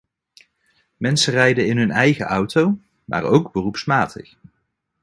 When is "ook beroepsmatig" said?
3.23-4.35